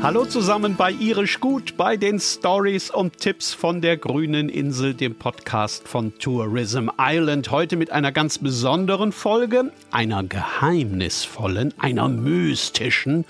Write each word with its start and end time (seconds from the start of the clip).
Hallo 0.00 0.24
zusammen 0.24 0.76
bei 0.76 0.92
Irisch 0.92 1.40
Gut, 1.40 1.76
bei 1.76 1.96
den 1.96 2.20
Stories 2.20 2.88
und 2.88 3.18
Tipps 3.18 3.52
von 3.52 3.80
der 3.80 3.96
grünen 3.96 4.48
Insel, 4.48 4.94
dem 4.94 5.16
Podcast 5.16 5.88
von 5.88 6.16
Tourism 6.20 6.88
Island. 7.00 7.50
Heute 7.50 7.76
mit 7.76 7.90
einer 7.90 8.12
ganz 8.12 8.38
besonderen 8.38 9.10
Folge, 9.10 9.72
einer 9.90 10.22
geheimnisvollen, 10.22 11.74
einer 11.78 12.08
mystischen 12.08 13.24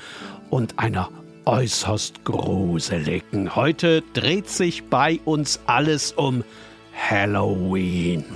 und 0.51 0.79
einer 0.79 1.09
äußerst 1.47 2.27
gruseligen. 2.27 3.57
Heute 3.57 4.03
dreht 4.13 4.51
sich 4.51 4.85
bei 4.85 5.21
uns 5.25 5.61
alles 5.65 6.13
um 6.13 6.45
Halloween. 6.95 8.27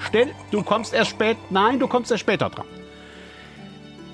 Still, 0.00 0.32
du 0.50 0.64
kommst 0.64 0.94
erst 0.94 1.12
spät. 1.12 1.36
Nein, 1.50 1.78
du 1.78 1.86
kommst 1.86 2.10
erst 2.10 2.22
später 2.22 2.50
dran. 2.50 2.66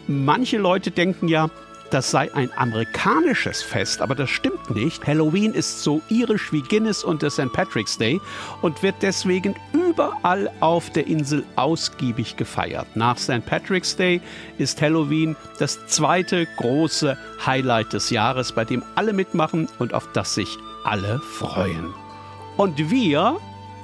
Manche 0.07 0.59
Leute 0.59 0.91
denken 0.91 1.27
ja, 1.27 1.49
das 1.91 2.11
sei 2.11 2.33
ein 2.35 2.51
amerikanisches 2.57 3.63
Fest, 3.63 4.01
aber 4.01 4.15
das 4.15 4.31
stimmt 4.31 4.71
nicht. 4.71 5.07
Halloween 5.07 5.53
ist 5.53 5.83
so 5.83 6.01
irisch 6.09 6.53
wie 6.53 6.63
Guinness 6.63 7.05
und 7.05 7.23
der 7.23 7.31
St. 7.31 7.53
Patrick's 7.53 7.99
Day 7.99 8.21
und 8.63 8.83
wird 8.83 8.97
deswegen 9.03 9.55
überall 9.73 10.51
auf 10.61 10.91
der 10.91 11.07
Insel 11.07 11.45
ausgiebig 11.57 12.37
gefeiert. 12.37 12.87
Nach 12.95 13.19
St. 13.19 13.45
Patrick's 13.45 13.97
Day 13.97 14.21
ist 14.59 14.81
Halloween 14.81 15.37
das 15.59 15.85
zweite 15.87 16.47
große 16.57 17.19
Highlight 17.45 17.93
des 17.93 18.11
Jahres, 18.11 18.53
bei 18.53 18.65
dem 18.65 18.83
alle 18.95 19.13
mitmachen 19.13 19.69
und 19.79 19.95
auf 19.95 20.09
das 20.13 20.35
sich 20.35 20.57
alle 20.85 21.19
freuen. 21.21 21.93
Und 22.57 22.91
wir 22.91 23.39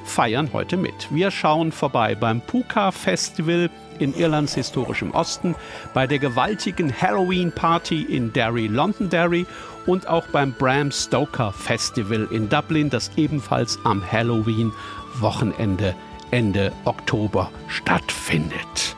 feiern 0.07 0.51
heute 0.53 0.77
mit. 0.77 1.09
Wir 1.11 1.31
schauen 1.31 1.73
vorbei 1.73 2.15
beim 2.15 2.41
Puka 2.41 2.91
Festival 2.91 3.71
in 3.99 4.15
Irlands 4.15 4.55
historischem 4.55 5.11
Osten, 5.13 5.55
bei 5.95 6.07
der 6.07 6.19
gewaltigen 6.19 6.93
Halloween 6.93 7.53
Party 7.53 8.03
in 8.03 8.33
Derry, 8.33 8.67
Londonderry 8.67 9.47
und 9.87 10.07
auch 10.09 10.27
beim 10.29 10.53
Bram 10.53 10.91
Stoker 10.91 11.53
Festival 11.53 12.29
in 12.31 12.49
Dublin, 12.49 12.91
das 12.91 13.11
ebenfalls 13.17 13.79
am 13.85 14.03
Halloween 14.11 14.73
Wochenende 15.21 15.95
Ende 16.31 16.73
Oktober 16.85 17.51
stattfindet. 17.69 18.97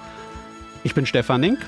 Ich 0.83 0.95
bin 0.95 1.07
Stefan 1.07 1.41
Nink. 1.41 1.59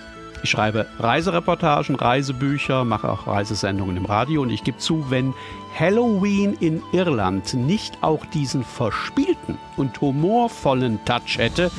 Ich 0.42 0.50
schreibe 0.50 0.86
Reisereportagen, 0.98 1.96
Reisebücher, 1.96 2.84
mache 2.84 3.10
auch 3.10 3.26
Reisesendungen 3.26 3.96
im 3.96 4.06
Radio 4.06 4.42
und 4.42 4.50
ich 4.50 4.64
gebe 4.64 4.78
zu, 4.78 5.10
wenn 5.10 5.34
Halloween 5.78 6.54
in 6.60 6.82
Irland 6.92 7.54
nicht 7.54 8.02
auch 8.02 8.24
diesen 8.26 8.64
verspielten 8.64 9.58
und 9.76 10.00
humorvollen 10.00 11.04
Touch 11.04 11.36
hätte, 11.38 11.70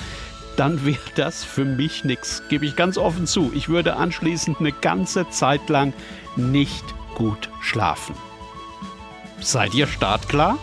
dann 0.57 0.85
wäre 0.85 0.99
das 1.15 1.43
für 1.43 1.65
mich 1.65 2.03
nichts. 2.03 2.43
Gebe 2.49 2.65
ich 2.65 2.75
ganz 2.75 2.97
offen 2.97 3.25
zu. 3.25 3.51
Ich 3.55 3.67
würde 3.67 3.95
anschließend 3.95 4.59
eine 4.59 4.71
ganze 4.71 5.27
Zeit 5.29 5.67
lang 5.69 5.93
nicht 6.35 6.83
gut 7.15 7.49
schlafen. 7.61 8.15
Seid 9.39 9.73
ihr 9.73 9.87
startklar? 9.87 10.57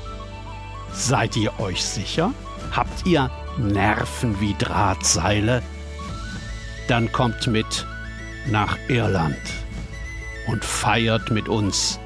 Seid 0.92 1.36
ihr 1.36 1.58
euch 1.58 1.84
sicher? 1.84 2.32
Habt 2.70 3.06
ihr 3.06 3.30
Nerven 3.56 4.40
wie 4.40 4.54
Drahtseile? 4.54 5.62
Dann 6.88 7.12
kommt 7.12 7.46
mit 7.46 7.86
nach 8.46 8.78
Irland 8.88 9.36
und 10.46 10.64
feiert 10.64 11.30
mit 11.30 11.48
uns 11.48 12.00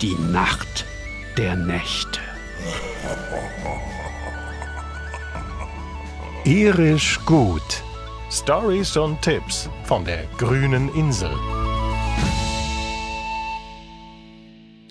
die 0.00 0.16
Nacht 0.32 0.86
der 1.36 1.54
Nächte. 1.54 2.20
Irisch 6.44 7.20
gut. 7.26 7.82
Stories 8.30 8.96
und 8.96 9.20
Tipps 9.20 9.68
von 9.84 10.04
der 10.04 10.24
grünen 10.38 10.92
Insel. 10.94 11.30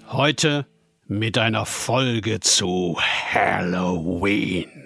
Heute 0.07 0.65
mit 1.07 1.37
einer 1.37 1.65
Folge 1.65 2.39
zu 2.39 2.97
Halloween. 3.33 4.84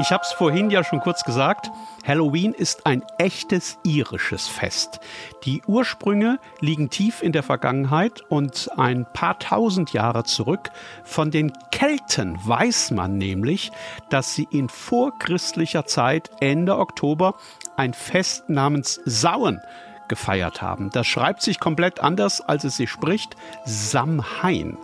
Ich 0.00 0.12
habe 0.12 0.22
es 0.24 0.32
vorhin 0.32 0.70
ja 0.70 0.82
schon 0.82 1.00
kurz 1.00 1.24
gesagt, 1.24 1.70
Halloween 2.06 2.54
ist 2.54 2.86
ein 2.86 3.04
echtes 3.18 3.76
irisches 3.84 4.48
Fest. 4.48 4.98
Die 5.44 5.62
Ursprünge 5.66 6.38
liegen 6.60 6.88
tief 6.88 7.22
in 7.22 7.32
der 7.32 7.42
Vergangenheit 7.42 8.22
und 8.30 8.70
ein 8.78 9.04
paar 9.12 9.38
tausend 9.38 9.92
Jahre 9.92 10.24
zurück. 10.24 10.70
Von 11.04 11.30
den 11.30 11.52
Kelten 11.70 12.38
weiß 12.42 12.92
man 12.92 13.18
nämlich, 13.18 13.72
dass 14.08 14.34
sie 14.34 14.48
in 14.50 14.70
vorchristlicher 14.70 15.84
Zeit 15.84 16.30
Ende 16.40 16.78
Oktober 16.78 17.34
ein 17.76 17.92
Fest 17.92 18.48
namens 18.48 19.02
Sauen 19.04 19.60
gefeiert 20.08 20.62
haben. 20.62 20.88
Das 20.88 21.06
schreibt 21.08 21.42
sich 21.42 21.60
komplett 21.60 22.00
anders, 22.00 22.40
als 22.40 22.64
es 22.64 22.78
sich 22.78 22.90
spricht. 22.90 23.36
Samhain 23.66 24.78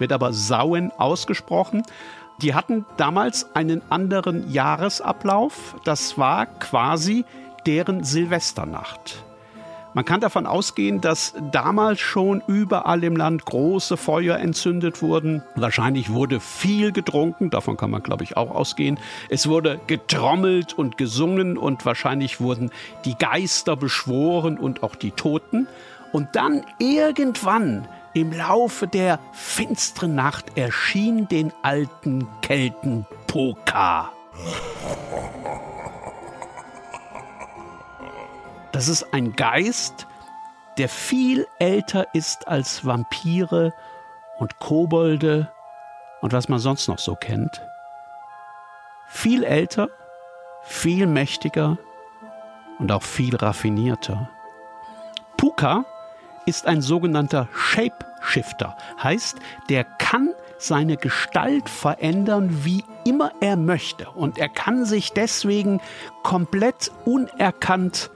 wird 0.00 0.12
aber 0.12 0.32
Sauen 0.32 0.90
ausgesprochen. 0.98 1.84
Die 2.40 2.54
hatten 2.54 2.86
damals 2.96 3.54
einen 3.54 3.82
anderen 3.90 4.50
Jahresablauf. 4.50 5.74
Das 5.84 6.18
war 6.18 6.46
quasi 6.46 7.24
deren 7.66 8.04
Silvesternacht. 8.04 9.24
Man 9.94 10.04
kann 10.04 10.20
davon 10.20 10.46
ausgehen, 10.46 11.00
dass 11.00 11.34
damals 11.50 11.98
schon 11.98 12.40
überall 12.46 13.02
im 13.02 13.16
Land 13.16 13.44
große 13.44 13.96
Feuer 13.96 14.36
entzündet 14.36 15.02
wurden. 15.02 15.42
Wahrscheinlich 15.56 16.12
wurde 16.12 16.38
viel 16.38 16.92
getrunken, 16.92 17.50
davon 17.50 17.76
kann 17.76 17.90
man, 17.90 18.04
glaube 18.04 18.22
ich, 18.22 18.36
auch 18.36 18.52
ausgehen. 18.52 19.00
Es 19.28 19.48
wurde 19.48 19.80
getrommelt 19.88 20.74
und 20.74 20.98
gesungen 20.98 21.58
und 21.58 21.84
wahrscheinlich 21.84 22.40
wurden 22.40 22.70
die 23.04 23.16
Geister 23.16 23.74
beschworen 23.74 24.58
und 24.58 24.84
auch 24.84 24.94
die 24.94 25.10
Toten. 25.10 25.66
Und 26.12 26.36
dann 26.36 26.64
irgendwann 26.78 27.88
im 28.20 28.32
Laufe 28.32 28.88
der 28.88 29.20
finsteren 29.32 30.14
Nacht 30.14 30.56
erschien 30.56 31.28
den 31.28 31.52
alten 31.62 32.28
Kelten 32.42 33.06
Poka. 33.26 34.12
Das 38.72 38.88
ist 38.88 39.12
ein 39.12 39.34
Geist, 39.34 40.06
der 40.78 40.88
viel 40.88 41.46
älter 41.58 42.06
ist 42.12 42.48
als 42.48 42.84
Vampire 42.84 43.72
und 44.38 44.58
Kobolde 44.58 45.52
und 46.20 46.32
was 46.32 46.48
man 46.48 46.58
sonst 46.58 46.88
noch 46.88 46.98
so 46.98 47.14
kennt. 47.14 47.62
Viel 49.06 49.44
älter, 49.44 49.88
viel 50.62 51.06
mächtiger 51.06 51.78
und 52.78 52.90
auch 52.90 53.02
viel 53.02 53.36
raffinierter. 53.36 54.28
Puka 55.36 55.84
ist 56.46 56.66
ein 56.66 56.80
sogenannter 56.80 57.48
Shapeshifter. 58.28 58.76
Heißt, 59.02 59.38
der 59.68 59.84
kann 59.84 60.30
seine 60.58 60.96
Gestalt 60.96 61.68
verändern, 61.68 62.64
wie 62.64 62.84
immer 63.04 63.32
er 63.40 63.56
möchte. 63.56 64.10
Und 64.10 64.38
er 64.38 64.48
kann 64.48 64.84
sich 64.84 65.12
deswegen 65.12 65.80
komplett 66.22 66.90
unerkannt 67.04 68.10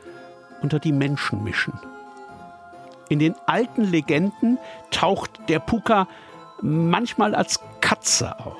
unter 0.61 0.79
die 0.79 0.93
Menschen 0.93 1.43
mischen. 1.43 1.79
In 3.09 3.19
den 3.19 3.35
alten 3.47 3.85
Legenden 3.85 4.59
taucht 4.91 5.31
der 5.49 5.59
Puka 5.59 6.09
manchmal 6.61 7.35
als 7.35 7.61
Katze 7.81 8.39
auf, 8.39 8.57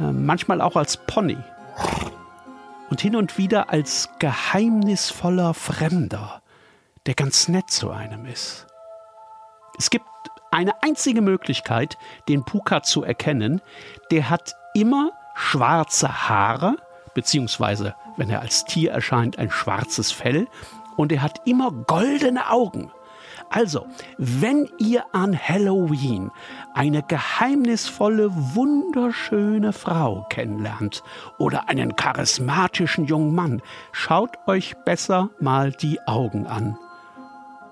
äh, 0.00 0.12
manchmal 0.12 0.60
auch 0.60 0.76
als 0.76 0.96
Pony 0.96 1.38
und 2.90 3.00
hin 3.00 3.16
und 3.16 3.38
wieder 3.38 3.70
als 3.70 4.10
geheimnisvoller 4.18 5.54
Fremder 5.54 6.42
der 7.06 7.14
ganz 7.14 7.48
nett 7.48 7.70
zu 7.70 7.90
einem 7.90 8.26
ist. 8.26 8.67
Es 9.78 9.90
gibt 9.90 10.06
eine 10.50 10.82
einzige 10.82 11.22
Möglichkeit, 11.22 11.98
den 12.28 12.44
Puka 12.44 12.82
zu 12.82 13.04
erkennen. 13.04 13.60
Der 14.10 14.28
hat 14.28 14.56
immer 14.74 15.12
schwarze 15.34 16.28
Haare, 16.28 16.76
beziehungsweise, 17.14 17.94
wenn 18.16 18.28
er 18.28 18.40
als 18.40 18.64
Tier 18.64 18.90
erscheint, 18.90 19.38
ein 19.38 19.50
schwarzes 19.50 20.10
Fell. 20.10 20.48
Und 20.96 21.12
er 21.12 21.22
hat 21.22 21.42
immer 21.46 21.70
goldene 21.70 22.50
Augen. 22.50 22.90
Also, 23.50 23.86
wenn 24.18 24.68
ihr 24.78 25.04
an 25.12 25.38
Halloween 25.38 26.30
eine 26.74 27.02
geheimnisvolle, 27.02 28.30
wunderschöne 28.32 29.72
Frau 29.72 30.26
kennenlernt 30.28 31.02
oder 31.38 31.68
einen 31.68 31.96
charismatischen 31.96 33.06
jungen 33.06 33.34
Mann, 33.34 33.62
schaut 33.92 34.36
euch 34.46 34.76
besser 34.84 35.30
mal 35.40 35.72
die 35.72 36.00
Augen 36.06 36.46
an 36.46 36.76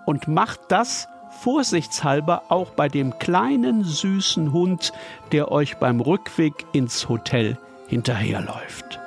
und 0.07 0.29
macht 0.29 0.61
das 0.69 1.09
vorsichtshalber 1.31 2.43
auch 2.49 2.71
bei 2.71 2.89
dem 2.89 3.19
kleinen 3.19 3.85
süßen 3.85 4.53
Hund, 4.53 4.93
der 5.33 5.51
euch 5.51 5.77
beim 5.77 6.01
Rückweg 6.01 6.67
ins 6.73 7.09
Hotel 7.09 7.59
hinterherläuft. 7.89 9.01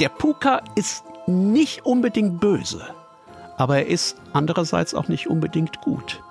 Der 0.00 0.08
Puka 0.10 0.60
ist 0.74 1.04
nicht 1.26 1.86
unbedingt 1.86 2.38
böse, 2.38 2.82
aber 3.56 3.78
er 3.78 3.86
ist 3.86 4.16
andererseits 4.32 4.94
auch 4.94 5.08
nicht 5.08 5.28
unbedingt 5.28 5.80
gut. 5.80 6.22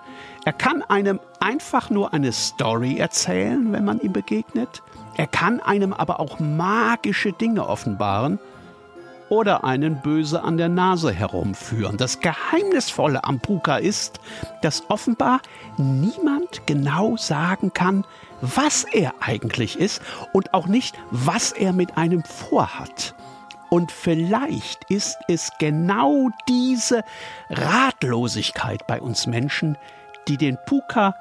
Er 0.46 0.54
kann 0.54 0.84
einem 0.84 1.20
einfach 1.40 1.90
nur 1.90 2.14
eine 2.14 2.32
Story 2.32 2.98
erzählen, 2.98 3.72
wenn 3.72 3.84
man 3.84 4.00
ihm 4.00 4.14
begegnet. 4.14 4.84
Er 5.18 5.26
kann 5.26 5.60
einem 5.60 5.94
aber 5.94 6.20
auch 6.20 6.40
magische 6.40 7.34
Dinge 7.34 7.68
offenbaren 7.68 8.38
oder 9.30 9.64
einen 9.64 10.02
böse 10.02 10.44
an 10.44 10.58
der 10.58 10.70
Nase 10.70 11.12
herumführen. 11.12 11.98
Das 11.98 12.20
Geheimnisvolle 12.20 13.24
am 13.24 13.40
Puka 13.40 13.78
ist, 13.78 14.20
dass 14.62 14.90
offenbar 14.90 15.42
niemand 15.78 16.66
genau 16.66 17.18
sagen 17.18 17.74
kann, 17.74 18.06
was 18.42 18.84
er 18.84 19.14
eigentlich 19.20 19.80
ist 19.80 20.02
und 20.34 20.54
auch 20.54 20.68
nicht, 20.68 20.96
was 21.12 21.52
er 21.52 21.74
mit 21.74 21.98
einem 21.98 22.24
vorhat. 22.24 23.16
Und 23.70 23.92
vielleicht 23.92 24.90
ist 24.90 25.18
es 25.28 25.52
genau 25.60 26.30
diese 26.48 27.04
Ratlosigkeit 27.50 28.86
bei 28.88 29.02
uns 29.02 29.28
Menschen, 29.28 29.78
die 30.28 30.38
den 30.38 30.58
Puka 30.66 31.16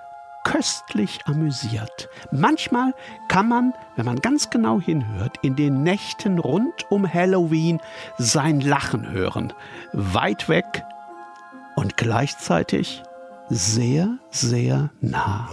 köstlich 0.44 1.20
amüsiert. 1.26 2.08
Manchmal 2.31 2.94
kann 3.29 3.49
man, 3.49 3.75
wenn 3.96 4.05
man 4.06 4.20
ganz 4.20 4.50
genau 4.50 4.81
hinhört, 4.81 5.38
in 5.43 5.56
den 5.56 5.82
Nächten 5.82 6.38
rund 6.38 6.91
um 6.91 7.12
Halloween 7.12 7.81
sein 8.19 8.61
Lachen 8.61 9.11
hören. 9.11 9.52
Weit 9.93 10.49
weg 10.49 10.85
und 11.75 11.96
gleichzeitig 11.96 13.02
sehr, 13.49 14.19
sehr 14.31 14.91
nah. 15.00 15.49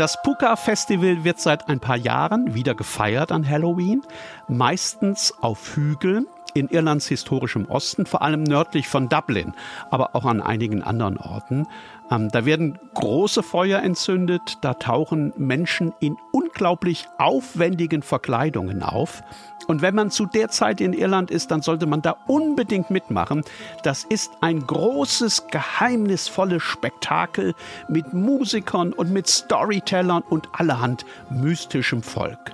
Das 0.00 0.22
Puka-Festival 0.22 1.24
wird 1.24 1.40
seit 1.40 1.68
ein 1.68 1.78
paar 1.78 1.98
Jahren 1.98 2.54
wieder 2.54 2.74
gefeiert 2.74 3.30
an 3.30 3.46
Halloween, 3.46 4.00
meistens 4.48 5.34
auf 5.42 5.76
Hügeln 5.76 6.26
in 6.54 6.68
Irlands 6.68 7.06
historischem 7.06 7.66
Osten, 7.66 8.06
vor 8.06 8.22
allem 8.22 8.42
nördlich 8.42 8.88
von 8.88 9.08
Dublin, 9.08 9.54
aber 9.90 10.14
auch 10.14 10.24
an 10.24 10.42
einigen 10.42 10.82
anderen 10.82 11.16
Orten. 11.16 11.66
Ähm, 12.10 12.28
da 12.30 12.44
werden 12.44 12.78
große 12.94 13.42
Feuer 13.42 13.80
entzündet, 13.80 14.58
da 14.60 14.74
tauchen 14.74 15.32
Menschen 15.36 15.92
in 16.00 16.16
unglaublich 16.32 17.06
aufwendigen 17.18 18.02
Verkleidungen 18.02 18.82
auf. 18.82 19.22
Und 19.68 19.82
wenn 19.82 19.94
man 19.94 20.10
zu 20.10 20.26
der 20.26 20.48
Zeit 20.48 20.80
in 20.80 20.92
Irland 20.92 21.30
ist, 21.30 21.52
dann 21.52 21.62
sollte 21.62 21.86
man 21.86 22.02
da 22.02 22.16
unbedingt 22.26 22.90
mitmachen. 22.90 23.44
Das 23.84 24.02
ist 24.02 24.32
ein 24.40 24.66
großes, 24.66 25.46
geheimnisvolles 25.48 26.62
Spektakel 26.62 27.54
mit 27.88 28.12
Musikern 28.12 28.92
und 28.92 29.12
mit 29.12 29.28
Storytellern 29.28 30.22
und 30.28 30.48
allerhand 30.52 31.04
mystischem 31.30 32.02
Volk. 32.02 32.52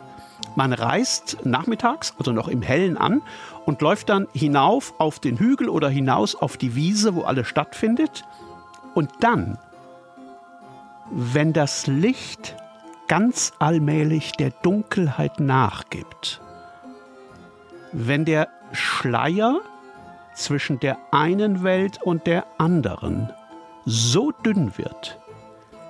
Man 0.55 0.73
reist 0.73 1.39
nachmittags, 1.45 2.15
also 2.19 2.33
noch 2.33 2.49
im 2.49 2.63
Hellen 2.63 2.97
an 2.97 3.23
und 3.67 3.83
läuft 3.83 4.09
dann 4.09 4.27
hinauf 4.33 4.95
auf 4.99 5.19
den 5.19 5.39
Hügel 5.39 5.69
oder 5.69 5.89
hinaus 5.89 6.35
auf 6.35 6.57
die 6.57 6.75
Wiese, 6.75 7.15
wo 7.15 7.23
alles 7.23 7.47
stattfindet. 7.47 8.25
Und 8.95 9.11
dann, 9.21 9.59
wenn 11.11 11.53
das 11.53 11.87
Licht 11.87 12.57
ganz 13.09 13.53
allmählich 13.59 14.33
der 14.33 14.51
Dunkelheit 14.51 15.41
nachgibt, 15.41 16.41
wenn 17.93 18.25
der 18.25 18.49
Schleier 18.73 19.61
zwischen 20.35 20.81
der 20.81 20.99
einen 21.13 21.63
Welt 21.63 22.03
und 22.03 22.27
der 22.27 22.47
anderen 22.59 23.33
so 23.85 24.33
dünn 24.33 24.77
wird, 24.77 25.19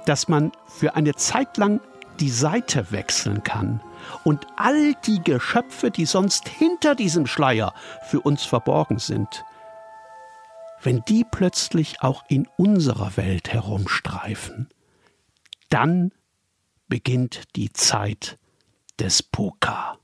dass 0.05 0.29
man 0.29 0.53
für 0.67 0.95
eine 0.95 1.15
Zeit 1.15 1.57
lang 1.57 1.81
die 2.17 2.31
Seite 2.31 2.91
wechseln 2.91 3.43
kann 3.43 3.81
und 4.25 4.47
all 4.57 4.95
die 5.07 5.23
Geschöpfe, 5.23 5.91
die 5.91 6.07
sonst 6.07 6.49
hinter 6.49 6.95
diesem 6.95 7.27
Schleier 7.27 7.75
für 8.09 8.21
uns 8.21 8.45
verborgen 8.45 8.99
sind, 8.99 9.45
wenn 10.83 11.03
die 11.09 11.25
plötzlich 11.25 12.03
auch 12.03 12.25
in 12.29 12.47
unserer 12.57 13.17
Welt 13.17 13.53
herumstreifen, 13.53 14.69
dann 15.69 16.13
beginnt 16.89 17.45
die 17.57 17.73
Zeit 17.73 18.39
des 18.99 19.23
Puka. 19.23 19.99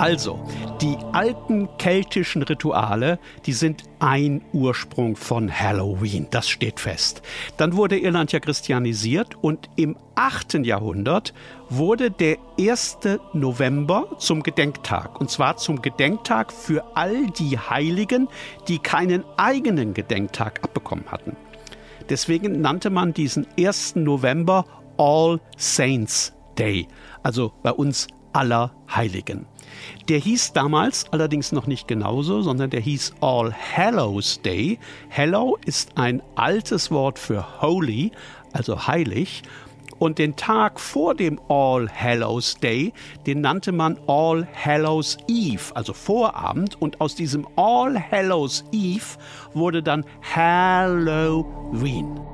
Also, 0.00 0.40
die 0.80 0.96
alten 1.12 1.68
keltischen 1.76 2.42
Rituale, 2.42 3.18
die 3.44 3.52
sind 3.52 3.82
ein 3.98 4.40
Ursprung 4.54 5.14
von 5.14 5.52
Halloween, 5.52 6.26
das 6.30 6.48
steht 6.48 6.80
fest. 6.80 7.20
Dann 7.58 7.76
wurde 7.76 7.98
Irland 7.98 8.32
ja 8.32 8.40
christianisiert 8.40 9.34
und 9.42 9.68
im 9.76 9.98
8. 10.14 10.64
Jahrhundert 10.64 11.34
wurde 11.68 12.10
der 12.10 12.38
1. 12.58 13.00
November 13.34 14.16
zum 14.16 14.42
Gedenktag. 14.42 15.20
Und 15.20 15.30
zwar 15.30 15.58
zum 15.58 15.82
Gedenktag 15.82 16.50
für 16.50 16.96
all 16.96 17.26
die 17.26 17.58
Heiligen, 17.58 18.28
die 18.68 18.78
keinen 18.78 19.22
eigenen 19.36 19.92
Gedenktag 19.92 20.64
abbekommen 20.64 21.12
hatten. 21.12 21.36
Deswegen 22.08 22.62
nannte 22.62 22.88
man 22.88 23.12
diesen 23.12 23.46
1. 23.58 23.96
November 23.96 24.64
All 24.96 25.40
Saints 25.58 26.32
Day, 26.58 26.88
also 27.22 27.52
bei 27.62 27.72
uns 27.72 28.08
aller 28.32 28.72
Heiligen. 28.94 29.46
Der 30.08 30.18
hieß 30.18 30.52
damals 30.52 31.10
allerdings 31.12 31.52
noch 31.52 31.66
nicht 31.66 31.86
genauso, 31.88 32.42
sondern 32.42 32.70
der 32.70 32.80
hieß 32.80 33.14
All 33.20 33.54
Hallows 33.54 34.42
Day. 34.42 34.78
Hallow 35.16 35.58
ist 35.64 35.96
ein 35.96 36.22
altes 36.34 36.90
Wort 36.90 37.18
für 37.18 37.62
holy, 37.62 38.12
also 38.52 38.86
heilig. 38.86 39.42
Und 39.98 40.18
den 40.18 40.34
Tag 40.34 40.80
vor 40.80 41.14
dem 41.14 41.38
All 41.48 41.88
Hallows 41.90 42.56
Day, 42.56 42.94
den 43.26 43.42
nannte 43.42 43.70
man 43.70 43.98
All 44.06 44.48
Hallows 44.54 45.18
Eve, 45.28 45.62
also 45.74 45.92
Vorabend. 45.92 46.80
Und 46.80 47.02
aus 47.02 47.14
diesem 47.14 47.46
All 47.56 48.00
Hallows 48.10 48.64
Eve 48.72 49.18
wurde 49.52 49.82
dann 49.82 50.06
Halloween. 50.34 52.29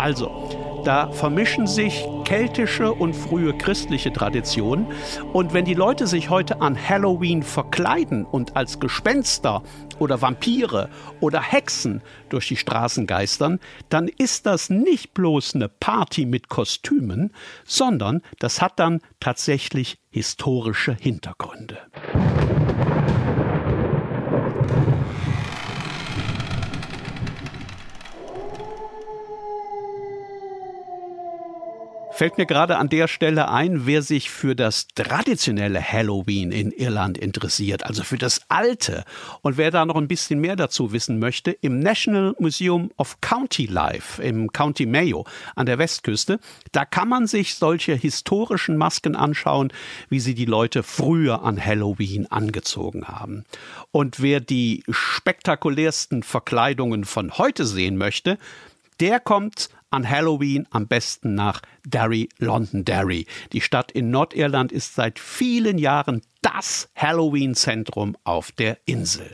Also, 0.00 0.48
da 0.86 1.12
vermischen 1.12 1.66
sich 1.66 2.06
keltische 2.24 2.90
und 2.90 3.12
frühe 3.12 3.52
christliche 3.52 4.10
Traditionen. 4.10 4.86
Und 5.34 5.52
wenn 5.52 5.66
die 5.66 5.74
Leute 5.74 6.06
sich 6.06 6.30
heute 6.30 6.62
an 6.62 6.74
Halloween 6.74 7.42
verkleiden 7.42 8.24
und 8.24 8.56
als 8.56 8.80
Gespenster 8.80 9.62
oder 9.98 10.22
Vampire 10.22 10.88
oder 11.20 11.42
Hexen 11.42 12.00
durch 12.30 12.48
die 12.48 12.56
Straßen 12.56 13.06
geistern, 13.06 13.60
dann 13.90 14.08
ist 14.08 14.46
das 14.46 14.70
nicht 14.70 15.12
bloß 15.12 15.54
eine 15.54 15.68
Party 15.68 16.24
mit 16.24 16.48
Kostümen, 16.48 17.34
sondern 17.66 18.22
das 18.38 18.62
hat 18.62 18.78
dann 18.78 19.02
tatsächlich 19.20 19.98
historische 20.08 20.96
Hintergründe. 20.98 21.76
Fällt 32.20 32.36
mir 32.36 32.44
gerade 32.44 32.76
an 32.76 32.90
der 32.90 33.08
Stelle 33.08 33.48
ein, 33.48 33.86
wer 33.86 34.02
sich 34.02 34.28
für 34.28 34.54
das 34.54 34.88
traditionelle 34.88 35.82
Halloween 35.82 36.52
in 36.52 36.70
Irland 36.70 37.16
interessiert, 37.16 37.86
also 37.86 38.02
für 38.02 38.18
das 38.18 38.42
alte, 38.50 39.06
und 39.40 39.56
wer 39.56 39.70
da 39.70 39.86
noch 39.86 39.96
ein 39.96 40.06
bisschen 40.06 40.38
mehr 40.38 40.54
dazu 40.54 40.92
wissen 40.92 41.18
möchte, 41.18 41.50
im 41.50 41.80
National 41.80 42.36
Museum 42.38 42.90
of 42.98 43.22
County 43.22 43.64
Life 43.64 44.22
im 44.22 44.52
County 44.52 44.84
Mayo 44.84 45.24
an 45.56 45.64
der 45.64 45.78
Westküste, 45.78 46.40
da 46.72 46.84
kann 46.84 47.08
man 47.08 47.26
sich 47.26 47.54
solche 47.54 47.94
historischen 47.94 48.76
Masken 48.76 49.16
anschauen, 49.16 49.72
wie 50.10 50.20
sie 50.20 50.34
die 50.34 50.44
Leute 50.44 50.82
früher 50.82 51.42
an 51.42 51.58
Halloween 51.64 52.26
angezogen 52.26 53.08
haben. 53.08 53.46
Und 53.92 54.20
wer 54.20 54.40
die 54.40 54.84
spektakulärsten 54.90 56.22
Verkleidungen 56.22 57.06
von 57.06 57.38
heute 57.38 57.64
sehen 57.64 57.96
möchte, 57.96 58.36
der 59.00 59.20
kommt 59.20 59.70
an 59.90 60.08
Halloween 60.08 60.66
am 60.70 60.86
besten 60.86 61.34
nach 61.34 61.62
Derry, 61.84 62.28
Londonderry. 62.38 63.26
Die 63.52 63.60
Stadt 63.60 63.92
in 63.92 64.10
Nordirland 64.10 64.72
ist 64.72 64.94
seit 64.94 65.18
vielen 65.18 65.78
Jahren 65.78 66.22
das 66.42 66.88
Halloween-Zentrum 66.96 68.16
auf 68.24 68.52
der 68.52 68.78
Insel. 68.86 69.30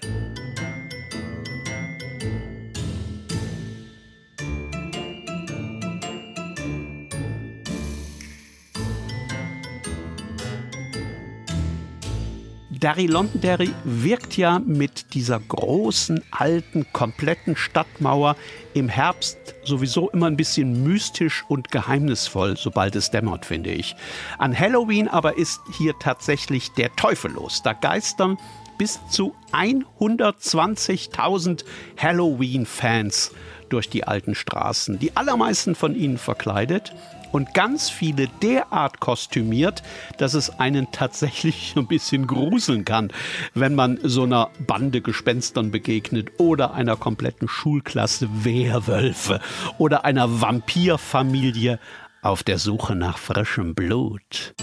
Derry 12.77 13.07
Londonderry 13.07 13.73
wirkt 13.85 14.37
ja 14.37 14.59
mit 14.59 15.15
dieser 15.15 15.41
großen, 15.41 16.23
alten, 16.31 16.87
kompletten 16.93 17.57
Stadtmauer 17.57 18.37
im 18.75 18.91
Herbst 18.91 19.39
sowieso 19.65 20.11
immer 20.11 20.27
ein 20.27 20.37
bisschen 20.37 20.85
mystisch 20.85 21.43
und 21.49 21.71
geheimnisvoll, 21.71 22.59
sobald 22.59 22.95
es 22.95 23.11
dämmert, 23.11 23.47
finde 23.47 23.71
ich. 23.71 23.97
An 24.37 24.59
Halloween 24.59 25.09
aber 25.09 25.39
ist 25.39 25.63
hier 25.79 25.95
tatsächlich 25.99 26.71
der 26.73 26.95
Teufel 26.97 27.33
los. 27.33 27.63
Da 27.63 27.73
geistern 27.73 28.37
bis 28.77 29.01
zu 29.09 29.35
120.000 29.53 31.65
Halloween-Fans 31.97 33.33
durch 33.71 33.89
die 33.89 34.05
alten 34.05 34.35
Straßen. 34.35 34.99
Die 34.99 35.17
allermeisten 35.17 35.75
von 35.75 35.95
ihnen 35.95 36.19
verkleidet 36.19 36.93
und 37.33 37.55
ganz 37.55 37.91
viele 37.91 38.29
derart 38.43 39.01
kostümiert, 39.01 39.83
dass 40.19 40.35
es 40.35 40.59
einen 40.59 40.91
tatsächlich 40.93 41.75
ein 41.77 41.87
bisschen 41.87 42.27
gruseln 42.27 42.85
kann, 42.85 43.13
wenn 43.55 43.75
man 43.75 43.99
so 44.03 44.25
einer 44.25 44.51
Bande 44.67 45.01
Gespenstern 45.01 45.71
begegnet 45.71 46.33
oder 46.39 46.75
einer 46.75 46.97
kompletten 46.97 47.49
Schulklasse 47.49 48.29
Wehrwölfe 48.45 49.41
oder 49.79 50.05
einer 50.05 50.41
Vampirfamilie 50.41 51.79
auf 52.23 52.43
der 52.43 52.59
Suche 52.59 52.97
nach 52.97 53.19
frischem 53.19 53.75
Blut. 53.75 54.55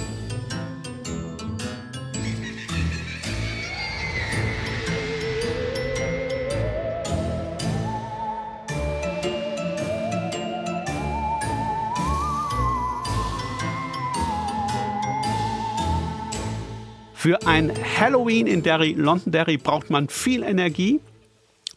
Für 17.24 17.48
ein 17.48 17.72
Halloween 17.98 18.48
in 18.48 18.64
Derry, 18.64 18.92
Londonderry, 18.98 19.56
braucht 19.56 19.90
man 19.90 20.10
viel 20.10 20.44
Energie. 20.44 21.00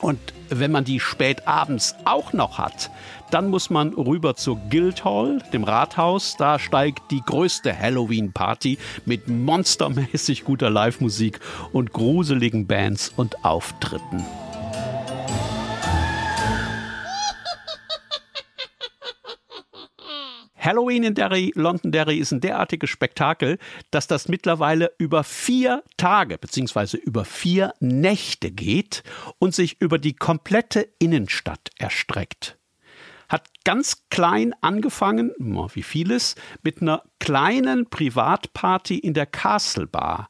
Und 0.01 0.19
wenn 0.49 0.73
man 0.73 0.83
die 0.83 0.99
spät 0.99 1.47
abends 1.47 1.95
auch 2.05 2.33
noch 2.33 2.59
hat, 2.59 2.91
dann 3.31 3.49
muss 3.49 3.71
man 3.71 3.95
rüber 3.95 4.35
zur 4.35 4.57
Guildhall, 4.71 5.41
dem 5.53 5.63
Rathaus. 5.63 6.35
Da 6.37 6.59
steigt 6.59 7.13
die 7.13 7.23
größte 7.25 7.79
Halloween-Party 7.79 8.77
mit 9.05 9.29
monstermäßig 9.29 10.43
guter 10.43 10.69
Live-Musik 10.69 11.39
und 11.71 11.93
gruseligen 11.93 12.67
Bands 12.67 13.13
und 13.15 13.45
Auftritten. 13.45 14.25
Halloween 20.67 21.05
in 21.05 21.15
Derry, 21.15 21.53
Londonderry 21.55 22.19
ist 22.19 22.33
ein 22.33 22.41
derartiges 22.41 22.91
Spektakel, 22.91 23.59
dass 23.93 24.09
das 24.09 24.27
mittlerweile 24.27 24.91
über 24.99 25.23
vier 25.23 25.85
Tage 25.97 26.39
bzw. 26.39 26.97
über 26.97 27.25
vier 27.25 27.73
Nächte 27.79 28.51
geht 28.51 29.05
und 29.39 29.55
sich 29.55 29.81
über 29.81 30.01
die 30.01 30.15
komplette 30.15 30.89
Innenstadt 30.99 31.71
erstreckt. 31.79 32.59
Hat 33.29 33.49
ganz 33.65 34.09
klein 34.11 34.55
angefangen, 34.61 35.31
wie 35.39 35.85
vieles, 35.85 36.35
mit 36.65 36.83
einer 36.83 37.05
kleinen 37.21 37.89
Privatparty 37.89 38.99
in 38.99 39.15
der 39.15 39.27
Castle 39.27 39.87
Bar. 39.87 40.29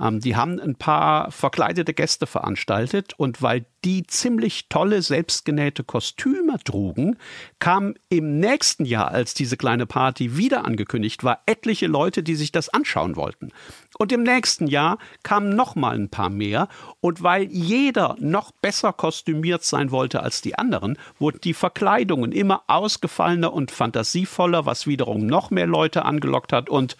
Ähm, 0.00 0.20
die 0.20 0.36
haben 0.36 0.60
ein 0.60 0.76
paar 0.76 1.30
verkleidete 1.30 1.94
Gäste 1.94 2.26
veranstaltet 2.26 3.14
und 3.16 3.42
weil 3.42 3.66
die 3.84 4.04
ziemlich 4.06 4.68
tolle 4.68 5.00
selbstgenähte 5.00 5.84
Kostüme 5.84 6.58
trugen, 6.64 7.16
kam 7.60 7.94
im 8.08 8.40
nächsten 8.40 8.84
Jahr, 8.84 9.12
als 9.12 9.32
diese 9.32 9.56
kleine 9.56 9.86
Party 9.86 10.36
wieder 10.36 10.64
angekündigt 10.64 11.22
war, 11.22 11.42
etliche 11.46 11.86
Leute, 11.86 12.22
die 12.24 12.34
sich 12.34 12.50
das 12.50 12.68
anschauen 12.68 13.14
wollten. 13.14 13.52
Und 13.98 14.10
im 14.12 14.24
nächsten 14.24 14.66
Jahr 14.66 14.98
kamen 15.22 15.50
noch 15.50 15.76
mal 15.76 15.94
ein 15.94 16.08
paar 16.08 16.30
mehr 16.30 16.68
und 17.00 17.22
weil 17.22 17.44
jeder 17.44 18.16
noch 18.18 18.50
besser 18.50 18.92
kostümiert 18.92 19.62
sein 19.62 19.92
wollte 19.92 20.20
als 20.20 20.42
die 20.42 20.58
anderen, 20.58 20.98
wurden 21.18 21.40
die 21.42 21.54
Verkleidungen 21.54 22.32
immer 22.32 22.64
ausgefallener 22.66 23.52
und 23.52 23.70
fantasievoller, 23.70 24.66
was 24.66 24.86
wiederum 24.86 25.26
noch 25.26 25.50
mehr 25.50 25.66
Leute 25.66 26.04
angelockt 26.04 26.52
hat 26.52 26.68
und 26.68 26.96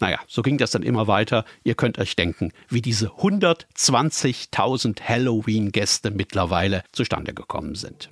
naja, 0.00 0.18
so 0.26 0.42
ging 0.42 0.58
das 0.58 0.70
dann 0.70 0.82
immer 0.82 1.06
weiter. 1.06 1.44
Ihr 1.62 1.74
könnt 1.74 1.98
euch 1.98 2.16
denken, 2.16 2.52
wie 2.68 2.82
diese 2.82 3.08
120.000 3.08 5.00
Halloween-Gäste 5.02 6.10
mittlerweile 6.10 6.82
zustande 6.92 7.34
gekommen 7.34 7.74
sind. 7.74 8.10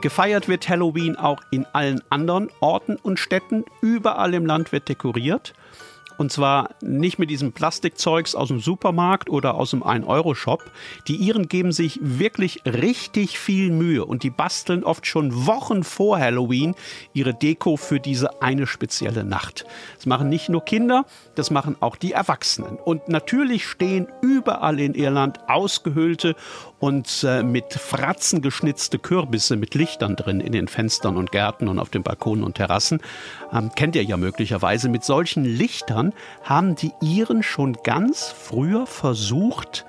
Gefeiert 0.00 0.46
wird 0.46 0.68
Halloween 0.68 1.16
auch 1.16 1.40
in 1.50 1.66
allen 1.72 2.00
anderen 2.08 2.50
Orten 2.60 2.96
und 2.96 3.18
Städten. 3.18 3.64
Überall 3.80 4.32
im 4.34 4.46
Land 4.46 4.70
wird 4.70 4.88
dekoriert. 4.88 5.54
Und 6.18 6.32
zwar 6.32 6.70
nicht 6.82 7.20
mit 7.20 7.30
diesem 7.30 7.52
Plastikzeugs 7.52 8.34
aus 8.34 8.48
dem 8.48 8.58
Supermarkt 8.58 9.30
oder 9.30 9.54
aus 9.54 9.70
dem 9.70 9.84
1-Euro-Shop. 9.84 10.68
Die 11.06 11.14
Iren 11.14 11.46
geben 11.46 11.70
sich 11.70 12.00
wirklich 12.02 12.62
richtig 12.66 13.38
viel 13.38 13.70
Mühe 13.70 14.04
und 14.04 14.24
die 14.24 14.30
basteln 14.30 14.82
oft 14.82 15.06
schon 15.06 15.46
Wochen 15.46 15.84
vor 15.84 16.18
Halloween 16.18 16.74
ihre 17.12 17.34
Deko 17.34 17.76
für 17.76 18.00
diese 18.00 18.42
eine 18.42 18.66
spezielle 18.66 19.22
Nacht. 19.22 19.64
Das 19.94 20.06
machen 20.06 20.28
nicht 20.28 20.48
nur 20.48 20.64
Kinder, 20.64 21.06
das 21.36 21.52
machen 21.52 21.76
auch 21.78 21.94
die 21.94 22.12
Erwachsenen. 22.12 22.78
Und 22.78 23.08
natürlich 23.08 23.64
stehen 23.64 24.08
überall 24.20 24.80
in 24.80 24.94
Irland 24.94 25.48
ausgehöhlte 25.48 26.34
und 26.80 27.24
äh, 27.24 27.42
mit 27.42 27.74
Fratzen 27.74 28.42
geschnitzte 28.42 28.98
Kürbisse 28.98 29.56
mit 29.56 29.74
Lichtern 29.74 30.16
drin 30.16 30.40
in 30.40 30.52
den 30.52 30.68
Fenstern 30.68 31.16
und 31.16 31.32
Gärten 31.32 31.68
und 31.68 31.78
auf 31.78 31.90
den 31.90 32.02
Balkonen 32.02 32.44
und 32.44 32.54
Terrassen. 32.54 33.00
Ähm, 33.52 33.70
kennt 33.74 33.96
ihr 33.96 34.04
ja 34.04 34.16
möglicherweise. 34.16 34.88
Mit 34.88 35.04
solchen 35.04 35.44
Lichtern 35.44 36.12
haben 36.42 36.76
die 36.76 36.92
Iren 37.00 37.42
schon 37.42 37.74
ganz 37.82 38.28
früher 38.28 38.86
versucht, 38.86 39.84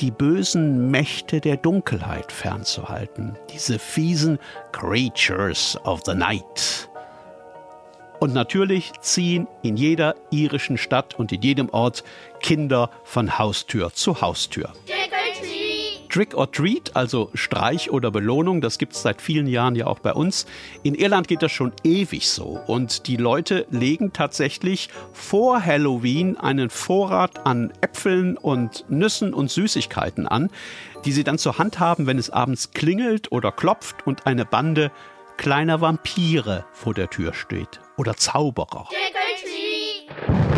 die 0.00 0.10
bösen 0.10 0.90
Mächte 0.90 1.40
der 1.40 1.56
Dunkelheit 1.56 2.32
fernzuhalten. 2.32 3.38
Diese 3.52 3.78
fiesen 3.78 4.38
Creatures 4.72 5.78
of 5.84 6.00
the 6.06 6.14
Night. 6.14 6.88
Und 8.18 8.34
natürlich 8.34 8.92
ziehen 9.00 9.48
in 9.62 9.76
jeder 9.76 10.14
irischen 10.30 10.78
Stadt 10.78 11.18
und 11.18 11.32
in 11.32 11.42
jedem 11.42 11.68
Ort 11.70 12.04
Kinder 12.40 12.90
von 13.04 13.38
Haustür 13.38 13.92
zu 13.92 14.20
Haustür. 14.20 14.72
Trick 16.12 16.34
or 16.34 16.52
Treat, 16.52 16.94
also 16.94 17.30
Streich 17.32 17.90
oder 17.90 18.10
Belohnung, 18.10 18.60
das 18.60 18.76
gibt 18.76 18.92
es 18.92 19.00
seit 19.00 19.22
vielen 19.22 19.46
Jahren 19.46 19.74
ja 19.74 19.86
auch 19.86 19.98
bei 19.98 20.12
uns. 20.12 20.44
In 20.82 20.94
Irland 20.94 21.26
geht 21.26 21.42
das 21.42 21.52
schon 21.52 21.72
ewig 21.84 22.28
so. 22.28 22.60
Und 22.66 23.06
die 23.06 23.16
Leute 23.16 23.66
legen 23.70 24.12
tatsächlich 24.12 24.90
vor 25.14 25.64
Halloween 25.64 26.36
einen 26.36 26.68
Vorrat 26.68 27.46
an 27.46 27.72
Äpfeln 27.80 28.36
und 28.36 28.84
Nüssen 28.90 29.32
und 29.32 29.50
Süßigkeiten 29.50 30.26
an, 30.26 30.50
die 31.06 31.12
sie 31.12 31.24
dann 31.24 31.38
zur 31.38 31.56
Hand 31.56 31.80
haben, 31.80 32.06
wenn 32.06 32.18
es 32.18 32.28
abends 32.28 32.72
klingelt 32.72 33.32
oder 33.32 33.50
klopft 33.50 34.06
und 34.06 34.26
eine 34.26 34.44
Bande 34.44 34.92
kleiner 35.38 35.80
Vampire 35.80 36.66
vor 36.72 36.92
der 36.92 37.08
Tür 37.08 37.32
steht. 37.32 37.80
Oder 37.96 38.18
Zauberer. 38.18 38.86
Trick 38.90 39.14
or 39.14 39.40
treat. 39.40 40.52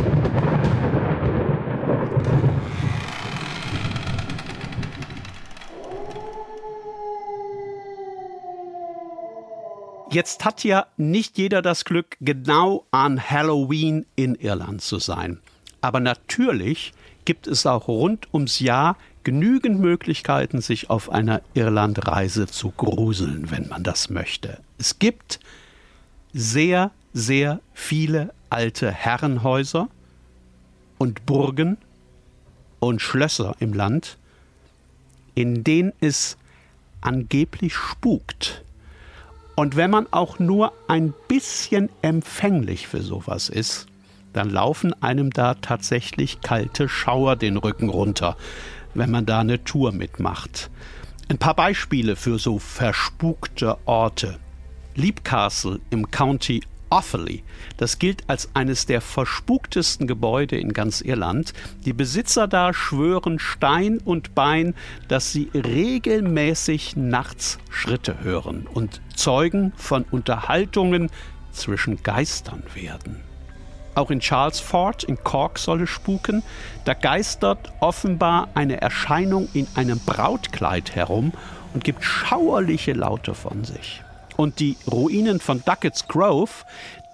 Jetzt 10.14 10.44
hat 10.44 10.62
ja 10.62 10.86
nicht 10.96 11.38
jeder 11.38 11.60
das 11.60 11.84
Glück, 11.84 12.16
genau 12.20 12.86
an 12.92 13.20
Halloween 13.20 14.06
in 14.14 14.36
Irland 14.36 14.80
zu 14.80 15.00
sein. 15.00 15.40
Aber 15.80 15.98
natürlich 15.98 16.92
gibt 17.24 17.48
es 17.48 17.66
auch 17.66 17.88
rund 17.88 18.28
ums 18.32 18.60
Jahr 18.60 18.96
genügend 19.24 19.80
Möglichkeiten, 19.80 20.60
sich 20.60 20.88
auf 20.88 21.10
einer 21.10 21.42
Irlandreise 21.54 22.46
zu 22.46 22.70
gruseln, 22.70 23.50
wenn 23.50 23.66
man 23.66 23.82
das 23.82 24.08
möchte. 24.08 24.60
Es 24.78 25.00
gibt 25.00 25.40
sehr, 26.32 26.92
sehr 27.12 27.60
viele 27.72 28.32
alte 28.50 28.92
Herrenhäuser 28.92 29.88
und 30.96 31.26
Burgen 31.26 31.76
und 32.78 33.02
Schlösser 33.02 33.56
im 33.58 33.72
Land, 33.72 34.16
in 35.34 35.64
denen 35.64 35.92
es 35.98 36.36
angeblich 37.00 37.74
spukt. 37.74 38.63
Und 39.56 39.76
wenn 39.76 39.90
man 39.90 40.06
auch 40.10 40.38
nur 40.38 40.72
ein 40.88 41.14
bisschen 41.28 41.88
empfänglich 42.02 42.88
für 42.88 43.02
sowas 43.02 43.48
ist, 43.48 43.86
dann 44.32 44.50
laufen 44.50 44.92
einem 45.02 45.30
da 45.30 45.54
tatsächlich 45.54 46.40
kalte 46.40 46.88
Schauer 46.88 47.36
den 47.36 47.56
Rücken 47.56 47.88
runter, 47.88 48.36
wenn 48.94 49.10
man 49.10 49.26
da 49.26 49.40
eine 49.40 49.62
Tour 49.62 49.92
mitmacht. 49.92 50.70
Ein 51.28 51.38
paar 51.38 51.54
Beispiele 51.54 52.16
für 52.16 52.38
so 52.38 52.58
verspukte 52.58 53.78
Orte. 53.86 54.38
Leap 54.96 55.22
im 55.90 56.10
County 56.10 56.62
Offaly. 56.90 57.42
Das 57.76 57.98
gilt 57.98 58.28
als 58.28 58.50
eines 58.54 58.86
der 58.86 59.00
verspuktesten 59.00 60.06
Gebäude 60.06 60.56
in 60.56 60.72
ganz 60.72 61.00
Irland. 61.00 61.52
Die 61.84 61.92
Besitzer 61.92 62.46
da 62.46 62.72
schwören 62.72 63.38
Stein 63.38 63.98
und 64.04 64.34
Bein, 64.34 64.74
dass 65.08 65.32
sie 65.32 65.50
regelmäßig 65.54 66.96
nachts 66.96 67.58
Schritte 67.70 68.22
hören 68.22 68.66
und 68.72 69.00
Zeugen 69.14 69.72
von 69.76 70.04
Unterhaltungen 70.10 71.10
zwischen 71.52 72.02
Geistern 72.02 72.62
werden. 72.74 73.20
Auch 73.94 74.10
in 74.10 74.20
Charlesford 74.20 75.04
in 75.04 75.22
Cork 75.22 75.58
soll 75.58 75.82
es 75.82 75.90
spuken. 75.90 76.42
Da 76.84 76.94
geistert 76.94 77.72
offenbar 77.80 78.48
eine 78.54 78.80
Erscheinung 78.80 79.48
in 79.52 79.68
einem 79.76 80.00
Brautkleid 80.00 80.96
herum 80.96 81.32
und 81.74 81.84
gibt 81.84 82.04
schauerliche 82.04 82.92
Laute 82.92 83.34
von 83.34 83.64
sich. 83.64 84.03
Und 84.36 84.58
die 84.60 84.76
Ruinen 84.90 85.40
von 85.40 85.62
Duckett's 85.64 86.08
Grove, 86.08 86.50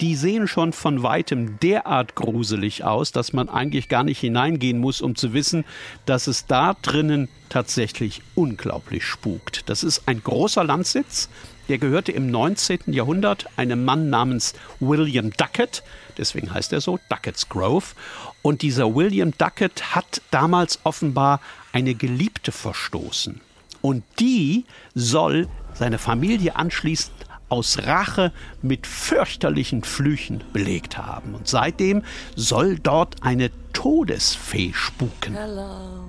die 0.01 0.17
sehen 0.17 0.49
schon 0.49 0.73
von 0.73 1.03
weitem 1.03 1.61
derart 1.61 2.15
gruselig 2.15 2.85
aus, 2.85 3.13
dass 3.13 3.33
man 3.33 3.49
eigentlich 3.49 3.89
gar 3.89 4.05
nicht 4.05 4.19
hineingehen 4.19 4.79
muss, 4.79 5.03
um 5.03 5.15
zu 5.15 5.35
wissen, 5.35 5.65
dass 6.07 6.27
es 6.27 6.47
da 6.47 6.75
drinnen 6.81 7.29
tatsächlich 7.51 8.23
unglaublich 8.35 9.05
spukt. 9.05 9.69
Das 9.69 9.83
ist 9.83 10.03
ein 10.07 10.23
großer 10.23 10.65
Landsitz, 10.65 11.29
der 11.69 11.79
gehörte 11.79 12.13
im 12.13 12.31
19. 12.31 12.81
Jahrhundert 12.87 13.47
einem 13.57 13.85
Mann 13.85 14.11
namens 14.11 14.55
William 14.81 15.31
Duckett, 15.31 15.83
deswegen 16.19 16.53
heißt 16.53 16.73
er 16.73 16.81
so, 16.81 16.99
Duckett's 17.09 17.49
Grove. 17.49 17.95
Und 18.43 18.63
dieser 18.63 18.95
William 18.95 19.33
Duckett 19.37 19.95
hat 19.95 20.23
damals 20.31 20.81
offenbar 20.85 21.41
eine 21.73 21.95
Geliebte 21.95 22.51
verstoßen. 22.51 23.41
Und 23.83 24.05
die 24.19 24.65
soll 24.95 25.49
seine 25.75 25.99
Familie 25.99 26.57
anschließend 26.57 27.15
aus 27.49 27.79
Rache 27.87 28.33
mit 28.63 28.87
fürchterlichen 28.87 29.83
Flüchen 29.83 30.45
belegt 30.53 30.99
haben. 30.99 31.35
Und 31.35 31.49
seitdem 31.49 32.03
soll 32.37 32.79
dort 32.79 33.23
eine 33.23 33.51
Todesfee 33.73 34.73
spuken. 34.73 35.35
Hello, 35.35 36.05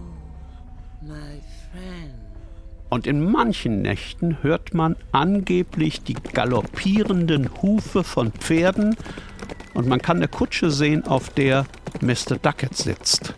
und 2.91 3.07
in 3.07 3.23
manchen 3.23 3.83
Nächten 3.83 4.43
hört 4.43 4.73
man 4.73 4.97
angeblich 5.13 6.03
die 6.03 6.13
galoppierenden 6.13 7.49
Hufe 7.61 8.03
von 8.03 8.33
Pferden 8.33 8.97
und 9.73 9.87
man 9.87 10.01
kann 10.01 10.17
eine 10.17 10.27
Kutsche 10.27 10.69
sehen, 10.69 11.07
auf 11.07 11.29
der 11.29 11.65
Mr. 12.01 12.35
Duckett 12.41 12.75
sitzt. 12.75 13.33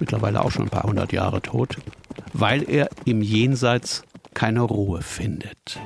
Mittlerweile 0.00 0.42
auch 0.42 0.50
schon 0.50 0.64
ein 0.64 0.70
paar 0.70 0.84
hundert 0.84 1.12
Jahre 1.12 1.42
tot, 1.42 1.76
weil 2.34 2.68
er 2.68 2.90
im 3.06 3.22
Jenseits 3.22 4.02
keine 4.34 4.60
Ruhe 4.60 5.00
findet. 5.00 5.78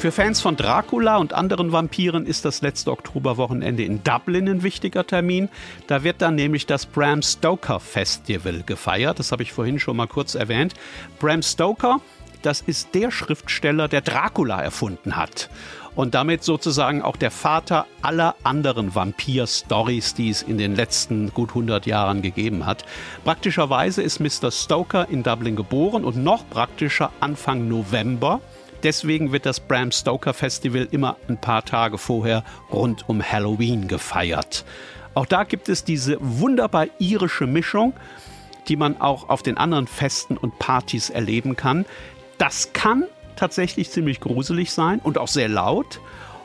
Für 0.00 0.12
Fans 0.12 0.40
von 0.40 0.56
Dracula 0.56 1.18
und 1.18 1.34
anderen 1.34 1.72
Vampiren 1.72 2.24
ist 2.24 2.46
das 2.46 2.62
letzte 2.62 2.90
Oktoberwochenende 2.90 3.84
in 3.84 4.02
Dublin 4.02 4.48
ein 4.48 4.62
wichtiger 4.62 5.06
Termin. 5.06 5.50
Da 5.88 6.02
wird 6.04 6.22
dann 6.22 6.36
nämlich 6.36 6.64
das 6.64 6.86
Bram 6.86 7.20
Stoker 7.20 7.80
Festival 7.80 8.62
gefeiert. 8.64 9.18
Das 9.18 9.30
habe 9.30 9.42
ich 9.42 9.52
vorhin 9.52 9.78
schon 9.78 9.98
mal 9.98 10.06
kurz 10.06 10.34
erwähnt. 10.34 10.72
Bram 11.18 11.42
Stoker, 11.42 12.00
das 12.40 12.62
ist 12.62 12.94
der 12.94 13.10
Schriftsteller, 13.10 13.88
der 13.88 14.00
Dracula 14.00 14.62
erfunden 14.62 15.16
hat 15.16 15.50
und 15.96 16.14
damit 16.14 16.44
sozusagen 16.44 17.02
auch 17.02 17.16
der 17.16 17.30
Vater 17.30 17.86
aller 18.00 18.36
anderen 18.42 18.94
Vampir-Stories, 18.94 20.14
die 20.14 20.30
es 20.30 20.40
in 20.40 20.56
den 20.56 20.76
letzten 20.76 21.28
gut 21.34 21.50
100 21.50 21.84
Jahren 21.84 22.22
gegeben 22.22 22.64
hat. 22.64 22.86
Praktischerweise 23.24 24.00
ist 24.00 24.18
Mr. 24.18 24.50
Stoker 24.50 25.10
in 25.10 25.22
Dublin 25.22 25.56
geboren 25.56 26.04
und 26.04 26.16
noch 26.16 26.48
praktischer 26.48 27.12
Anfang 27.20 27.68
November 27.68 28.40
Deswegen 28.82 29.32
wird 29.32 29.44
das 29.46 29.60
Bram 29.60 29.92
Stoker 29.92 30.32
Festival 30.32 30.88
immer 30.90 31.16
ein 31.28 31.38
paar 31.38 31.64
Tage 31.64 31.98
vorher 31.98 32.44
rund 32.72 33.08
um 33.08 33.22
Halloween 33.22 33.88
gefeiert. 33.88 34.64
Auch 35.14 35.26
da 35.26 35.44
gibt 35.44 35.68
es 35.68 35.84
diese 35.84 36.16
wunderbar 36.20 36.86
irische 36.98 37.46
Mischung, 37.46 37.92
die 38.68 38.76
man 38.76 39.00
auch 39.00 39.28
auf 39.28 39.42
den 39.42 39.58
anderen 39.58 39.86
Festen 39.86 40.36
und 40.36 40.58
Partys 40.58 41.10
erleben 41.10 41.56
kann. 41.56 41.84
Das 42.38 42.72
kann 42.72 43.04
tatsächlich 43.36 43.90
ziemlich 43.90 44.20
gruselig 44.20 44.72
sein 44.72 45.00
und 45.00 45.18
auch 45.18 45.28
sehr 45.28 45.48
laut. 45.48 46.00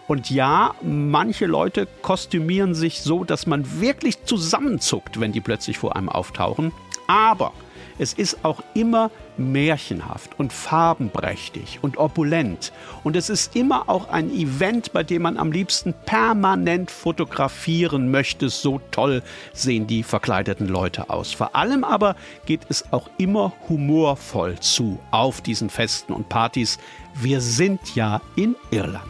Und 0.07 0.29
ja, 0.29 0.75
manche 0.81 1.45
Leute 1.45 1.87
kostümieren 2.01 2.75
sich 2.75 3.01
so, 3.01 3.23
dass 3.23 3.47
man 3.47 3.81
wirklich 3.81 4.23
zusammenzuckt, 4.25 5.19
wenn 5.19 5.31
die 5.31 5.41
plötzlich 5.41 5.77
vor 5.77 5.95
einem 5.95 6.09
auftauchen. 6.09 6.71
Aber 7.07 7.53
es 7.97 8.13
ist 8.13 8.43
auch 8.43 8.61
immer 8.73 9.09
märchenhaft 9.37 10.37
und 10.37 10.51
farbenprächtig 10.51 11.79
und 11.81 11.97
opulent. 11.97 12.71
Und 13.03 13.15
es 13.15 13.29
ist 13.29 13.55
immer 13.55 13.89
auch 13.89 14.09
ein 14.09 14.29
Event, 14.31 14.93
bei 14.93 15.03
dem 15.03 15.23
man 15.23 15.37
am 15.37 15.51
liebsten 15.51 15.93
permanent 16.05 16.91
fotografieren 16.91 18.11
möchte. 18.11 18.49
So 18.49 18.81
toll 18.91 19.23
sehen 19.53 19.87
die 19.87 20.03
verkleideten 20.03 20.67
Leute 20.67 21.09
aus. 21.09 21.33
Vor 21.33 21.55
allem 21.55 21.83
aber 21.83 22.15
geht 22.45 22.61
es 22.69 22.91
auch 22.91 23.09
immer 23.17 23.53
humorvoll 23.69 24.59
zu 24.59 24.99
auf 25.11 25.41
diesen 25.41 25.69
Festen 25.69 26.13
und 26.13 26.29
Partys. 26.29 26.77
Wir 27.13 27.39
sind 27.41 27.95
ja 27.95 28.21
in 28.35 28.55
Irland. 28.71 29.03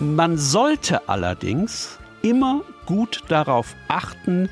Man 0.00 0.36
sollte 0.36 1.08
allerdings 1.08 1.98
immer 2.24 2.64
gut 2.86 3.22
darauf 3.28 3.76
achten, 3.86 4.48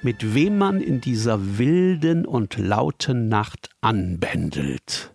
mit 0.00 0.34
wem 0.34 0.56
man 0.56 0.80
in 0.80 1.02
dieser 1.02 1.58
wilden 1.58 2.24
und 2.24 2.56
lauten 2.56 3.28
Nacht 3.28 3.68
anbändelt, 3.82 5.14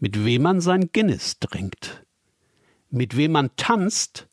mit 0.00 0.24
wem 0.24 0.42
man 0.42 0.60
sein 0.60 0.90
Guinness 0.92 1.40
trinkt, 1.40 2.06
mit 2.88 3.16
wem 3.16 3.32
man 3.32 3.50
tanzt 3.56 4.28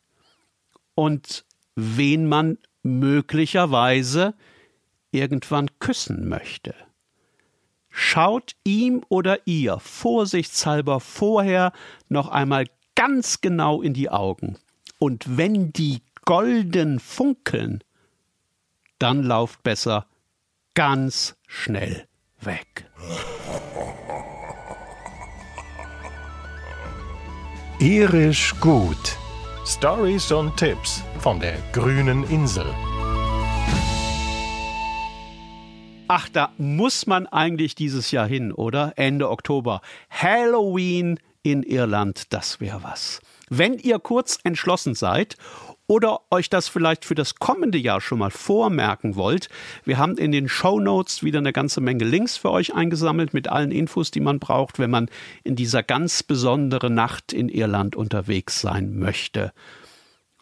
und 0.93 1.43
wen 1.75 2.27
man 2.27 2.59
möglicherweise 2.83 4.35
irgendwann 5.11 5.71
küssen 5.79 6.29
möchte. 6.29 6.75
Schaut 7.89 8.55
ihm 8.63 9.01
oder 9.09 9.47
ihr 9.47 9.79
vorsichtshalber 9.79 10.99
vorher 10.99 11.71
noch 12.09 12.27
einmal 12.27 12.65
ganz 12.93 13.41
genau 13.41 13.81
in 13.81 13.95
die 13.95 14.11
Augen. 14.11 14.59
Und 14.99 15.37
wenn 15.37 15.73
die 15.73 16.01
golden 16.27 16.99
funkeln, 16.99 17.81
dann 18.99 19.23
lauft 19.23 19.63
besser 19.63 20.07
ganz 20.73 21.37
schnell 21.47 22.05
weg. 22.41 22.85
Irisch 27.79 28.53
gut. 28.59 29.17
Stories 29.65 30.29
und 30.33 30.57
Tipps 30.57 31.01
von 31.19 31.39
der 31.39 31.57
grünen 31.71 32.29
Insel. 32.29 32.75
Ach, 36.09 36.27
da 36.27 36.51
muss 36.57 37.07
man 37.07 37.25
eigentlich 37.27 37.73
dieses 37.73 38.11
Jahr 38.11 38.27
hin, 38.27 38.51
oder? 38.51 38.91
Ende 38.97 39.29
Oktober. 39.29 39.79
Halloween 40.09 41.21
in 41.41 41.63
Irland, 41.63 42.33
das 42.33 42.59
wäre 42.59 42.83
was. 42.83 43.21
Wenn 43.49 43.77
ihr 43.77 43.99
kurz 43.99 44.39
entschlossen 44.43 44.93
seid 44.93 45.37
oder 45.87 46.21
euch 46.31 46.49
das 46.49 46.67
vielleicht 46.67 47.05
für 47.05 47.15
das 47.15 47.35
kommende 47.35 47.77
Jahr 47.77 48.01
schon 48.01 48.19
mal 48.19 48.31
vormerken 48.31 49.15
wollt, 49.15 49.49
wir 49.85 49.97
haben 49.97 50.17
in 50.17 50.31
den 50.31 50.49
Show 50.49 50.79
Notes 50.79 51.23
wieder 51.23 51.39
eine 51.39 51.53
ganze 51.53 51.81
Menge 51.81 52.05
Links 52.05 52.37
für 52.37 52.51
euch 52.51 52.73
eingesammelt 52.73 53.33
mit 53.33 53.47
allen 53.47 53.71
Infos, 53.71 54.11
die 54.11 54.19
man 54.19 54.39
braucht, 54.39 54.79
wenn 54.79 54.91
man 54.91 55.09
in 55.43 55.55
dieser 55.55 55.83
ganz 55.83 56.23
besonderen 56.23 56.93
Nacht 56.93 57.33
in 57.33 57.49
Irland 57.49 57.95
unterwegs 57.95 58.61
sein 58.61 58.97
möchte. 58.97 59.53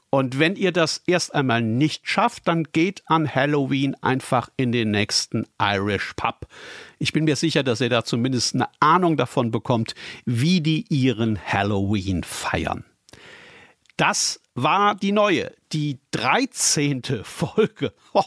Und 0.09 0.39
wenn 0.39 0.55
ihr 0.55 0.71
das 0.71 1.01
erst 1.07 1.35
einmal 1.35 1.61
nicht 1.61 2.07
schafft, 2.07 2.47
dann 2.47 2.63
geht 2.71 3.03
an 3.05 3.29
Halloween 3.29 3.95
einfach 4.01 4.49
in 4.55 4.71
den 4.71 4.91
nächsten 4.91 5.45
Irish 5.61 6.13
Pub. 6.15 6.47
Ich 6.99 7.11
bin 7.11 7.25
mir 7.25 7.35
sicher, 7.35 7.63
dass 7.63 7.81
ihr 7.81 7.89
da 7.89 8.05
zumindest 8.05 8.55
eine 8.55 8.69
Ahnung 8.79 9.17
davon 9.17 9.51
bekommt, 9.51 9.93
wie 10.23 10.61
die 10.61 10.85
ihren 10.87 11.37
Halloween 11.37 12.23
feiern. 12.23 12.85
Das 13.97 14.41
war 14.55 14.95
die 14.95 15.11
neue, 15.11 15.53
die 15.71 15.99
13. 16.11 17.01
Folge. 17.23 17.93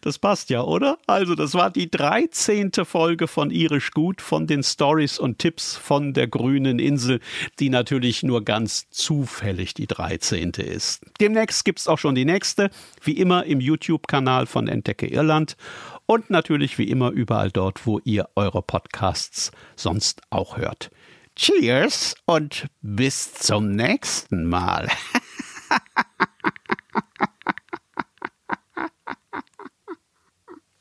Das 0.00 0.18
passt 0.18 0.50
ja, 0.50 0.62
oder? 0.62 0.98
Also, 1.06 1.34
das 1.34 1.54
war 1.54 1.70
die 1.70 1.90
13. 1.90 2.72
Folge 2.84 3.28
von 3.28 3.50
Irisch 3.50 3.90
Gut, 3.90 4.20
von 4.20 4.46
den 4.46 4.62
Stories 4.62 5.18
und 5.18 5.38
Tipps 5.38 5.76
von 5.76 6.14
der 6.14 6.26
grünen 6.26 6.78
Insel, 6.78 7.20
die 7.58 7.68
natürlich 7.68 8.22
nur 8.22 8.44
ganz 8.44 8.88
zufällig 8.90 9.74
die 9.74 9.86
13. 9.86 10.52
ist. 10.52 11.04
Demnächst 11.20 11.64
gibt 11.64 11.80
es 11.80 11.88
auch 11.88 11.98
schon 11.98 12.14
die 12.14 12.24
nächste, 12.24 12.70
wie 13.02 13.12
immer 13.12 13.44
im 13.44 13.60
YouTube-Kanal 13.60 14.46
von 14.46 14.68
Entdecke 14.68 15.06
Irland 15.06 15.56
und 16.06 16.30
natürlich 16.30 16.78
wie 16.78 16.88
immer 16.88 17.10
überall 17.10 17.50
dort, 17.50 17.86
wo 17.86 18.00
ihr 18.04 18.28
eure 18.36 18.62
Podcasts 18.62 19.52
sonst 19.76 20.22
auch 20.30 20.56
hört. 20.56 20.90
Cheers 21.38 22.16
und 22.26 22.66
bis 22.82 23.32
zum 23.32 23.70
nächsten 23.70 24.44
Mal. 24.44 24.88